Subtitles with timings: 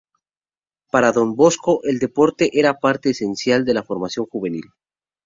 [0.91, 4.63] Para Don Bosco el deporte era parte esencial de la formación juvenil.